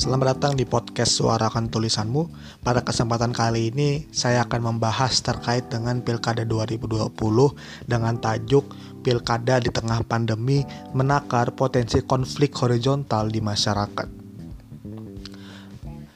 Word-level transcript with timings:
Selamat 0.00 0.32
datang 0.32 0.56
di 0.56 0.64
podcast 0.64 1.12
Suarakan 1.12 1.68
Tulisanmu. 1.68 2.32
Pada 2.64 2.80
kesempatan 2.80 3.36
kali 3.36 3.68
ini, 3.68 4.08
saya 4.08 4.48
akan 4.48 4.72
membahas 4.72 5.20
terkait 5.20 5.68
dengan 5.68 6.00
Pilkada 6.00 6.40
2020 6.48 7.12
dengan 7.84 8.16
tajuk 8.16 8.64
Pilkada 9.04 9.60
di 9.60 9.68
tengah 9.68 10.00
pandemi 10.08 10.64
menakar 10.96 11.52
potensi 11.52 12.00
konflik 12.00 12.56
horizontal 12.64 13.28
di 13.28 13.44
masyarakat. 13.44 14.08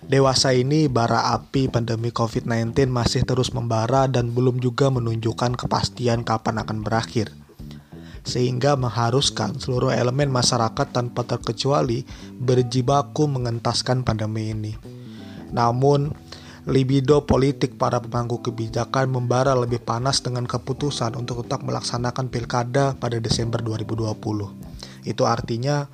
Dewasa 0.08 0.56
ini, 0.56 0.88
bara 0.88 1.36
api 1.36 1.68
pandemi 1.68 2.08
COVID-19 2.08 2.88
masih 2.88 3.28
terus 3.28 3.52
membara 3.52 4.08
dan 4.08 4.32
belum 4.32 4.64
juga 4.64 4.88
menunjukkan 4.88 5.60
kepastian 5.60 6.24
kapan 6.24 6.56
akan 6.64 6.80
berakhir– 6.80 7.36
sehingga 8.24 8.74
mengharuskan 8.74 9.60
seluruh 9.60 9.92
elemen 9.92 10.32
masyarakat 10.32 10.90
tanpa 10.90 11.28
terkecuali 11.28 12.08
berjibaku 12.40 13.28
mengentaskan 13.28 14.00
pandemi 14.00 14.50
ini. 14.50 14.72
Namun, 15.52 16.10
libido 16.64 17.28
politik 17.28 17.76
para 17.76 18.00
pemangku 18.00 18.40
kebijakan 18.40 19.12
membara 19.12 19.52
lebih 19.52 19.84
panas 19.84 20.24
dengan 20.24 20.48
keputusan 20.48 21.12
untuk 21.14 21.44
tetap 21.44 21.60
melaksanakan 21.60 22.32
pilkada 22.32 22.96
pada 22.96 23.20
Desember 23.20 23.60
2020. 23.60 24.16
Itu 25.04 25.28
artinya 25.28 25.84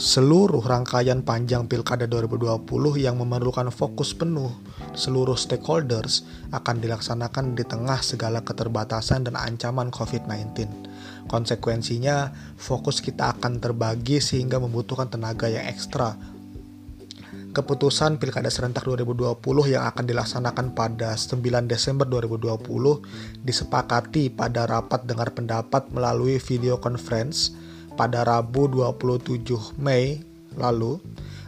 seluruh 0.00 0.64
rangkaian 0.64 1.20
panjang 1.20 1.68
pilkada 1.68 2.08
2020 2.08 2.64
yang 2.96 3.20
memerlukan 3.20 3.68
fokus 3.68 4.16
penuh 4.16 4.48
seluruh 4.96 5.36
stakeholders 5.36 6.24
akan 6.56 6.80
dilaksanakan 6.80 7.52
di 7.52 7.68
tengah 7.68 8.00
segala 8.00 8.40
keterbatasan 8.40 9.28
dan 9.28 9.36
ancaman 9.36 9.92
COVID-19. 9.92 10.56
Konsekuensinya, 11.28 12.32
fokus 12.56 13.04
kita 13.04 13.36
akan 13.36 13.60
terbagi 13.60 14.24
sehingga 14.24 14.56
membutuhkan 14.56 15.12
tenaga 15.12 15.52
yang 15.52 15.68
ekstra. 15.68 16.16
Keputusan 17.52 18.16
Pilkada 18.16 18.48
Serentak 18.48 18.88
2020 18.88 19.36
yang 19.68 19.84
akan 19.84 20.04
dilaksanakan 20.08 20.72
pada 20.72 21.12
9 21.12 21.44
Desember 21.68 22.08
2020 22.08 22.56
disepakati 23.44 24.32
pada 24.32 24.64
rapat 24.64 25.04
dengar 25.04 25.36
pendapat 25.36 25.92
melalui 25.92 26.40
video 26.40 26.80
conference 26.80 27.59
pada 28.00 28.24
Rabu 28.24 28.64
27 28.72 29.76
Mei 29.76 30.24
lalu 30.56 30.96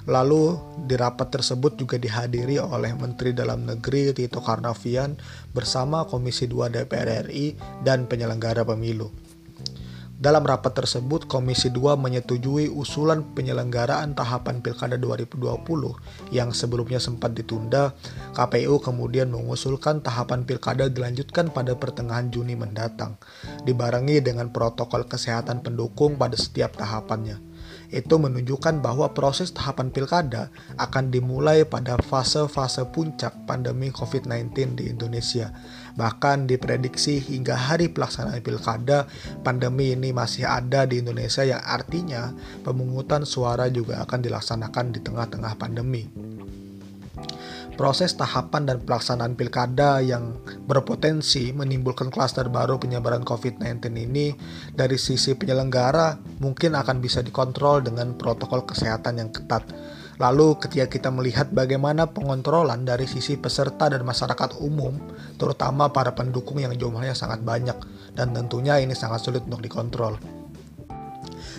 Lalu 0.03 0.59
di 0.83 0.99
rapat 0.99 1.31
tersebut 1.31 1.79
juga 1.79 1.95
dihadiri 1.95 2.59
oleh 2.59 2.91
Menteri 2.99 3.31
Dalam 3.31 3.63
Negeri 3.63 4.11
Tito 4.11 4.43
Karnavian 4.43 5.15
bersama 5.55 6.03
Komisi 6.11 6.51
2 6.51 6.75
DPR 6.75 7.31
RI 7.31 7.55
dan 7.87 8.11
penyelenggara 8.11 8.67
pemilu. 8.67 9.15
Dalam 10.23 10.47
rapat 10.47 10.79
tersebut, 10.79 11.27
Komisi 11.27 11.67
2 11.75 11.99
menyetujui 11.99 12.71
usulan 12.71 13.27
penyelenggaraan 13.35 14.15
tahapan 14.15 14.63
Pilkada 14.63 14.95
2020 14.95 15.67
yang 16.31 16.55
sebelumnya 16.55 17.03
sempat 17.03 17.35
ditunda. 17.35 17.91
KPU 18.31 18.79
kemudian 18.79 19.35
mengusulkan 19.35 19.99
tahapan 19.99 20.47
Pilkada 20.47 20.87
dilanjutkan 20.87 21.51
pada 21.51 21.75
pertengahan 21.75 22.31
Juni 22.31 22.55
mendatang, 22.55 23.19
dibarengi 23.67 24.23
dengan 24.23 24.55
protokol 24.55 25.11
kesehatan 25.11 25.59
pendukung 25.67 26.15
pada 26.15 26.39
setiap 26.39 26.79
tahapannya 26.79 27.52
itu 27.93 28.17
menunjukkan 28.17 28.81
bahwa 28.81 29.13
proses 29.13 29.53
tahapan 29.53 29.93
pilkada 29.93 30.49
akan 30.81 31.13
dimulai 31.13 31.69
pada 31.69 32.01
fase-fase 32.01 32.89
puncak 32.89 33.45
pandemi 33.45 33.93
COVID-19 33.93 34.81
di 34.81 34.89
Indonesia. 34.89 35.53
Bahkan 35.93 36.49
diprediksi 36.49 37.21
hingga 37.21 37.53
hari 37.53 37.93
pelaksanaan 37.93 38.41
pilkada, 38.41 39.05
pandemi 39.45 39.93
ini 39.93 40.11
masih 40.11 40.49
ada 40.49 40.89
di 40.89 41.05
Indonesia 41.05 41.45
yang 41.45 41.61
artinya 41.61 42.33
pemungutan 42.65 43.29
suara 43.29 43.69
juga 43.69 44.01
akan 44.01 44.19
dilaksanakan 44.25 44.97
di 44.97 45.01
tengah-tengah 45.05 45.53
pandemi 45.61 46.32
proses 47.75 48.15
tahapan 48.15 48.69
dan 48.69 48.79
pelaksanaan 48.85 49.35
pilkada 49.35 49.99
yang 50.05 50.37
berpotensi 50.69 51.51
menimbulkan 51.57 52.13
klaster 52.13 52.47
baru 52.53 52.77
penyebaran 52.77 53.25
COVID-19 53.25 53.93
ini 53.97 54.37
dari 54.77 55.01
sisi 55.01 55.33
penyelenggara 55.35 56.21
mungkin 56.39 56.77
akan 56.77 57.01
bisa 57.01 57.25
dikontrol 57.25 57.83
dengan 57.83 58.15
protokol 58.17 58.65
kesehatan 58.69 59.21
yang 59.21 59.31
ketat. 59.33 59.65
Lalu 60.21 60.61
ketika 60.61 60.87
kita 60.87 61.09
melihat 61.11 61.51
bagaimana 61.51 62.07
pengontrolan 62.07 62.85
dari 62.85 63.09
sisi 63.09 63.35
peserta 63.41 63.91
dan 63.91 64.05
masyarakat 64.05 64.61
umum, 64.61 64.95
terutama 65.41 65.91
para 65.91 66.13
pendukung 66.13 66.61
yang 66.61 66.77
jumlahnya 66.77 67.17
sangat 67.17 67.43
banyak, 67.43 67.75
dan 68.15 68.31
tentunya 68.37 68.79
ini 68.79 68.93
sangat 68.93 69.25
sulit 69.25 69.43
untuk 69.49 69.65
dikontrol. 69.65 70.42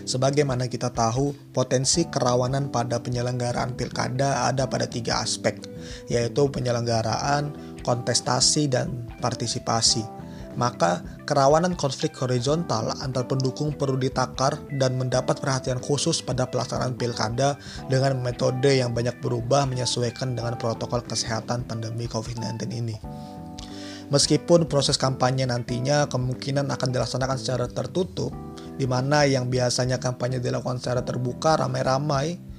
Sebagaimana 0.03 0.67
kita 0.67 0.91
tahu, 0.91 1.31
potensi 1.55 2.03
kerawanan 2.11 2.67
pada 2.67 2.99
penyelenggaraan 2.99 3.79
pilkada 3.79 4.51
ada 4.51 4.67
pada 4.67 4.83
tiga 4.83 5.23
aspek, 5.23 5.55
yaitu 6.11 6.43
penyelenggaraan, 6.51 7.55
kontestasi, 7.87 8.67
dan 8.67 9.07
partisipasi. 9.23 10.03
Maka, 10.53 11.01
kerawanan 11.25 11.73
konflik 11.73 12.13
horizontal 12.21 12.93
antar 13.01 13.25
pendukung 13.25 13.73
perlu 13.73 13.97
ditakar 13.97 14.53
dan 14.77 15.01
mendapat 15.01 15.41
perhatian 15.41 15.81
khusus 15.81 16.21
pada 16.21 16.45
pelaksanaan 16.45 16.93
pilkada 16.93 17.57
dengan 17.89 18.21
metode 18.21 18.69
yang 18.69 18.93
banyak 18.93 19.17
berubah 19.17 19.65
menyesuaikan 19.65 20.37
dengan 20.37 20.53
protokol 20.61 21.01
kesehatan 21.09 21.65
pandemi 21.65 22.05
COVID-19 22.05 22.69
ini. 22.69 22.95
Meskipun 24.13 24.69
proses 24.69 24.93
kampanye 25.01 25.49
nantinya 25.49 26.05
kemungkinan 26.05 26.69
akan 26.69 26.89
dilaksanakan 26.93 27.37
secara 27.41 27.65
tertutup, 27.65 28.29
di 28.73 28.85
mana 28.89 29.25
yang 29.25 29.49
biasanya 29.49 30.01
kampanye 30.01 30.41
dilakukan 30.41 30.81
secara 30.81 31.05
terbuka 31.05 31.61
ramai-ramai 31.61 32.53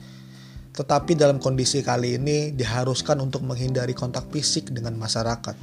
tetapi 0.75 1.15
dalam 1.15 1.39
kondisi 1.39 1.87
kali 1.87 2.19
ini 2.19 2.51
diharuskan 2.51 3.23
untuk 3.23 3.47
menghindari 3.47 3.95
kontak 3.95 4.27
fisik 4.35 4.75
dengan 4.75 4.99
masyarakat. 4.99 5.55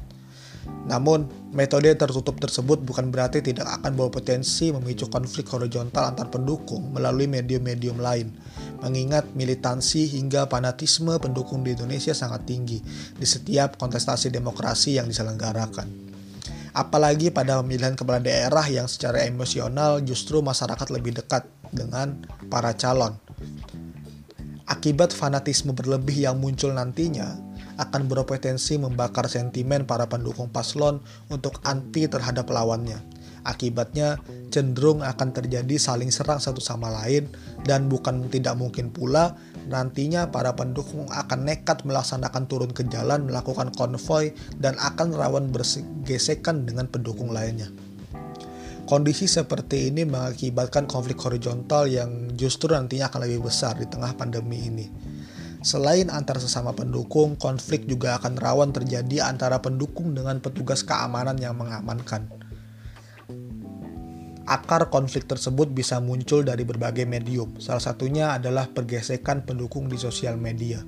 Namun, 0.88 1.52
metode 1.52 1.92
tertutup 2.00 2.40
tersebut 2.40 2.80
bukan 2.80 3.12
berarti 3.12 3.44
tidak 3.44 3.82
akan 3.82 3.92
bawa 3.98 4.08
potensi 4.08 4.72
memicu 4.72 5.12
konflik 5.12 5.52
horizontal 5.52 6.16
antar 6.16 6.32
pendukung 6.32 6.96
melalui 6.96 7.28
medium-medium 7.28 8.00
lain, 8.00 8.32
mengingat 8.80 9.28
militansi 9.36 10.08
hingga 10.16 10.48
fanatisme 10.48 11.12
pendukung 11.20 11.66
di 11.66 11.76
Indonesia 11.76 12.16
sangat 12.16 12.48
tinggi 12.48 12.80
di 13.18 13.28
setiap 13.28 13.76
kontestasi 13.76 14.32
demokrasi 14.32 14.96
yang 14.96 15.12
diselenggarakan 15.12 16.11
apalagi 16.72 17.32
pada 17.32 17.60
pemilihan 17.60 17.96
kepala 17.96 18.24
daerah 18.24 18.64
yang 18.68 18.88
secara 18.88 19.28
emosional 19.28 20.00
justru 20.04 20.40
masyarakat 20.40 20.88
lebih 20.92 21.20
dekat 21.20 21.48
dengan 21.72 22.24
para 22.48 22.72
calon. 22.76 23.16
Akibat 24.68 25.12
fanatisme 25.12 25.76
berlebih 25.76 26.32
yang 26.32 26.40
muncul 26.40 26.72
nantinya 26.72 27.36
akan 27.76 28.08
berpotensi 28.08 28.80
membakar 28.80 29.28
sentimen 29.28 29.84
para 29.84 30.08
pendukung 30.08 30.48
paslon 30.48 31.04
untuk 31.28 31.60
anti 31.68 32.08
terhadap 32.08 32.48
lawannya. 32.48 33.00
Akibatnya 33.42 34.22
cenderung 34.54 35.02
akan 35.02 35.34
terjadi 35.34 35.82
saling 35.82 36.14
serang 36.14 36.38
satu 36.38 36.62
sama 36.62 36.94
lain 36.94 37.26
dan 37.66 37.90
bukan 37.90 38.30
tidak 38.30 38.54
mungkin 38.54 38.94
pula 38.94 39.34
nantinya 39.66 40.30
para 40.30 40.54
pendukung 40.54 41.10
akan 41.10 41.50
nekat 41.50 41.82
melaksanakan 41.82 42.46
turun 42.46 42.72
ke 42.76 42.86
jalan 42.90 43.26
melakukan 43.26 43.74
konvoy 43.74 44.36
dan 44.62 44.78
akan 44.78 45.18
rawan 45.18 45.50
bergesekan 45.50 46.70
dengan 46.70 46.86
pendukung 46.86 47.34
lainnya. 47.34 47.70
Kondisi 48.86 49.24
seperti 49.24 49.88
ini 49.88 50.04
mengakibatkan 50.04 50.84
konflik 50.84 51.16
horizontal 51.24 51.88
yang 51.88 52.36
justru 52.36 52.76
nantinya 52.76 53.08
akan 53.08 53.24
lebih 53.24 53.48
besar 53.48 53.80
di 53.80 53.88
tengah 53.88 54.12
pandemi 54.20 54.68
ini. 54.68 54.86
Selain 55.62 56.10
antar 56.10 56.42
sesama 56.42 56.74
pendukung, 56.74 57.38
konflik 57.38 57.86
juga 57.86 58.18
akan 58.18 58.34
rawan 58.34 58.74
terjadi 58.74 59.30
antara 59.30 59.62
pendukung 59.62 60.18
dengan 60.18 60.42
petugas 60.42 60.82
keamanan 60.82 61.38
yang 61.38 61.54
mengamankan. 61.54 62.41
Akar 64.52 64.92
konflik 64.92 65.32
tersebut 65.32 65.72
bisa 65.72 66.04
muncul 66.04 66.44
dari 66.44 66.68
berbagai 66.68 67.08
medium, 67.08 67.56
salah 67.64 67.80
satunya 67.80 68.36
adalah 68.36 68.68
pergesekan 68.68 69.48
pendukung 69.48 69.88
di 69.88 69.96
sosial 69.96 70.36
media. 70.36 70.84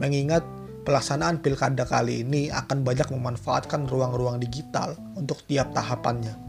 Mengingat 0.00 0.40
pelaksanaan 0.88 1.44
pilkada 1.44 1.84
kali 1.84 2.24
ini 2.24 2.48
akan 2.48 2.88
banyak 2.88 3.12
memanfaatkan 3.12 3.84
ruang-ruang 3.84 4.40
digital 4.40 4.96
untuk 5.12 5.44
tiap 5.44 5.76
tahapannya. 5.76 6.40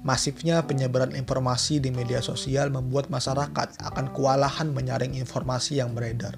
Masifnya 0.00 0.64
penyebaran 0.64 1.12
informasi 1.12 1.84
di 1.84 1.92
media 1.92 2.24
sosial 2.24 2.72
membuat 2.72 3.12
masyarakat 3.12 3.84
akan 3.92 4.16
kewalahan 4.16 4.72
menyaring 4.72 5.20
informasi 5.20 5.84
yang 5.84 5.92
beredar. 5.92 6.32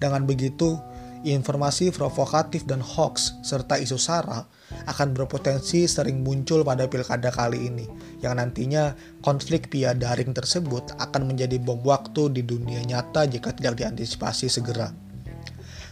Dengan 0.00 0.24
begitu, 0.24 0.80
informasi 1.26 1.90
provokatif 1.90 2.68
dan 2.68 2.78
hoax 2.78 3.38
serta 3.42 3.80
isu 3.80 3.98
sara 3.98 4.46
akan 4.86 5.16
berpotensi 5.16 5.88
sering 5.88 6.20
muncul 6.20 6.60
pada 6.62 6.84
pilkada 6.86 7.32
kali 7.32 7.72
ini, 7.72 7.88
yang 8.20 8.36
nantinya 8.36 8.92
konflik 9.24 9.72
via 9.72 9.96
daring 9.96 10.36
tersebut 10.36 10.94
akan 11.00 11.26
menjadi 11.26 11.56
bom 11.56 11.80
waktu 11.82 12.30
di 12.36 12.42
dunia 12.44 12.84
nyata 12.84 13.24
jika 13.26 13.56
tidak 13.56 13.80
diantisipasi 13.80 14.46
segera. 14.52 14.92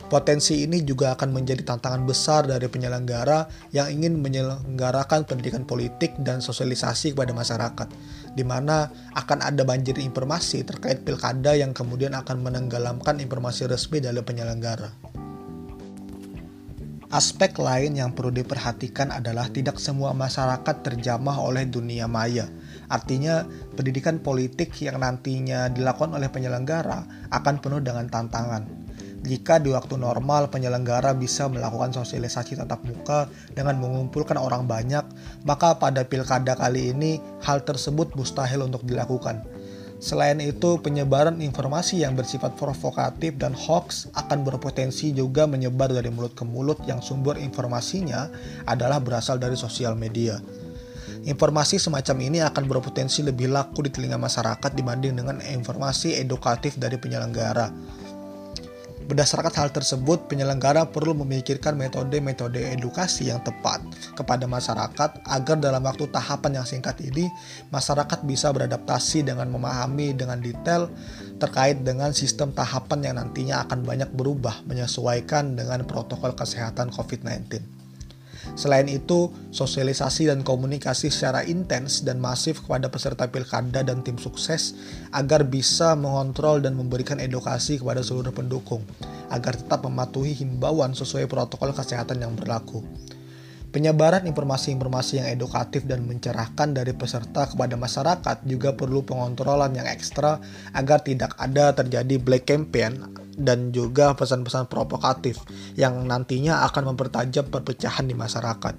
Potensi 0.06 0.62
ini 0.62 0.86
juga 0.86 1.18
akan 1.18 1.34
menjadi 1.34 1.66
tantangan 1.66 2.06
besar 2.06 2.46
dari 2.46 2.70
penyelenggara 2.70 3.50
yang 3.74 3.90
ingin 3.90 4.22
menyelenggarakan 4.22 5.26
pendidikan 5.26 5.66
politik 5.66 6.14
dan 6.22 6.38
sosialisasi 6.38 7.10
kepada 7.10 7.34
masyarakat. 7.34 7.88
di 8.36 8.44
mana 8.44 8.92
akan 9.16 9.40
ada 9.40 9.64
banjir 9.64 9.96
informasi 9.96 10.60
terkait 10.68 11.00
pilkada 11.08 11.56
yang 11.56 11.72
kemudian 11.72 12.12
akan 12.12 12.44
menenggelamkan 12.44 13.16
informasi 13.16 13.64
resmi 13.64 14.04
dari 14.04 14.20
penyelenggara. 14.20 15.15
Aspek 17.06 17.54
lain 17.62 17.94
yang 17.94 18.10
perlu 18.10 18.34
diperhatikan 18.34 19.14
adalah 19.14 19.46
tidak 19.46 19.78
semua 19.78 20.10
masyarakat 20.10 20.82
terjamah 20.82 21.38
oleh 21.38 21.62
dunia 21.62 22.10
maya. 22.10 22.50
Artinya, 22.90 23.46
pendidikan 23.78 24.18
politik 24.18 24.74
yang 24.82 24.98
nantinya 24.98 25.70
dilakukan 25.70 26.18
oleh 26.18 26.26
penyelenggara 26.26 27.30
akan 27.30 27.54
penuh 27.62 27.78
dengan 27.78 28.10
tantangan 28.10 28.86
jika 29.26 29.58
di 29.58 29.74
waktu 29.74 29.98
normal 29.98 30.54
penyelenggara 30.54 31.10
bisa 31.18 31.50
melakukan 31.50 31.90
sosialisasi 31.90 32.62
tatap 32.62 32.86
muka 32.86 33.26
dengan 33.50 33.74
mengumpulkan 33.82 34.38
orang 34.38 34.70
banyak, 34.70 35.02
maka 35.42 35.74
pada 35.82 36.06
pilkada 36.06 36.54
kali 36.54 36.94
ini 36.94 37.18
hal 37.42 37.66
tersebut 37.66 38.14
mustahil 38.14 38.62
untuk 38.62 38.86
dilakukan. 38.86 39.42
Selain 40.06 40.38
itu, 40.38 40.78
penyebaran 40.78 41.42
informasi 41.42 42.06
yang 42.06 42.14
bersifat 42.14 42.54
provokatif 42.54 43.34
dan 43.42 43.50
hoax 43.58 44.06
akan 44.14 44.46
berpotensi 44.46 45.10
juga 45.10 45.50
menyebar 45.50 45.90
dari 45.90 46.14
mulut 46.14 46.30
ke 46.30 46.46
mulut 46.46 46.78
yang 46.86 47.02
sumber 47.02 47.34
informasinya 47.34 48.30
adalah 48.70 49.02
berasal 49.02 49.42
dari 49.42 49.58
sosial 49.58 49.98
media. 49.98 50.38
Informasi 51.26 51.82
semacam 51.82 52.16
ini 52.22 52.38
akan 52.38 52.70
berpotensi 52.70 53.26
lebih 53.26 53.50
laku 53.50 53.82
di 53.82 53.90
telinga 53.90 54.14
masyarakat 54.14 54.70
dibanding 54.78 55.18
dengan 55.18 55.42
informasi 55.42 56.14
edukatif 56.22 56.78
dari 56.78 57.02
penyelenggara. 57.02 57.66
Berdasarkan 59.06 59.54
hal 59.54 59.70
tersebut, 59.70 60.26
penyelenggara 60.26 60.90
perlu 60.90 61.14
memikirkan 61.14 61.78
metode-metode 61.78 62.58
edukasi 62.74 63.30
yang 63.30 63.38
tepat 63.38 63.78
kepada 64.18 64.50
masyarakat 64.50 65.22
agar 65.22 65.56
dalam 65.62 65.86
waktu 65.86 66.10
tahapan 66.10 66.58
yang 66.58 66.66
singkat 66.66 66.98
ini, 66.98 67.30
masyarakat 67.70 68.26
bisa 68.26 68.50
beradaptasi 68.50 69.22
dengan 69.22 69.46
memahami 69.46 70.10
dengan 70.10 70.42
detail 70.42 70.90
terkait 71.38 71.86
dengan 71.86 72.10
sistem 72.10 72.50
tahapan 72.50 73.06
yang 73.06 73.14
nantinya 73.22 73.62
akan 73.70 73.86
banyak 73.86 74.10
berubah 74.10 74.66
menyesuaikan 74.66 75.54
dengan 75.54 75.86
protokol 75.86 76.34
kesehatan 76.34 76.90
COVID-19. 76.90 77.75
Selain 78.54 78.86
itu, 78.86 79.32
sosialisasi 79.50 80.30
dan 80.30 80.46
komunikasi 80.46 81.10
secara 81.10 81.42
intens 81.42 82.06
dan 82.06 82.22
masif 82.22 82.62
kepada 82.62 82.86
peserta 82.86 83.26
pilkada 83.26 83.82
dan 83.82 84.06
tim 84.06 84.20
sukses 84.20 84.78
agar 85.10 85.42
bisa 85.42 85.98
mengontrol 85.98 86.62
dan 86.62 86.78
memberikan 86.78 87.18
edukasi 87.18 87.82
kepada 87.82 88.06
seluruh 88.06 88.30
pendukung 88.30 88.86
agar 89.34 89.58
tetap 89.58 89.82
mematuhi 89.82 90.36
himbauan 90.38 90.94
sesuai 90.94 91.26
protokol 91.26 91.74
kesehatan 91.74 92.22
yang 92.22 92.32
berlaku. 92.38 92.86
Penyebaran 93.76 94.24
informasi-informasi 94.24 95.20
yang 95.20 95.28
edukatif 95.28 95.84
dan 95.84 96.08
mencerahkan 96.08 96.72
dari 96.72 96.96
peserta 96.96 97.44
kepada 97.44 97.76
masyarakat 97.76 98.48
juga 98.48 98.72
perlu 98.72 99.04
pengontrolan 99.04 99.76
yang 99.76 99.84
ekstra 99.84 100.40
agar 100.72 101.04
tidak 101.04 101.36
ada 101.36 101.76
terjadi 101.76 102.16
black 102.16 102.48
campaign 102.48 103.25
dan 103.36 103.70
juga 103.70 104.16
pesan-pesan 104.16 104.66
provokatif 104.66 105.44
yang 105.76 106.08
nantinya 106.08 106.64
akan 106.66 106.96
mempertajam 106.96 107.52
perpecahan 107.52 108.08
di 108.08 108.16
masyarakat. 108.16 108.74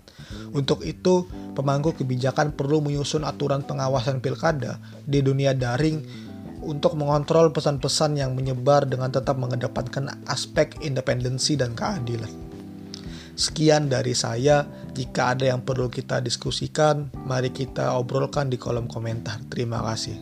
Untuk 0.57 0.81
itu, 0.83 1.29
pemangku 1.53 1.93
kebijakan 1.93 2.57
perlu 2.57 2.81
menyusun 2.81 3.21
aturan 3.23 3.61
pengawasan 3.63 4.19
pilkada 4.19 4.81
di 5.05 5.21
dunia 5.21 5.53
daring 5.53 6.01
untuk 6.65 6.97
mengontrol 6.97 7.53
pesan-pesan 7.53 8.17
yang 8.17 8.33
menyebar 8.33 8.89
dengan 8.89 9.13
tetap 9.13 9.37
mengedepankan 9.37 10.25
aspek 10.25 10.73
independensi 10.81 11.53
dan 11.55 11.77
keadilan. 11.77 12.29
Sekian 13.37 13.85
dari 13.87 14.17
saya. 14.17 14.65
Jika 14.97 15.37
ada 15.37 15.53
yang 15.53 15.61
perlu 15.61 15.93
kita 15.93 16.17
diskusikan, 16.25 17.13
mari 17.21 17.53
kita 17.53 17.93
obrolkan 17.93 18.49
di 18.49 18.57
kolom 18.57 18.89
komentar. 18.89 19.37
Terima 19.45 19.85
kasih. 19.85 20.17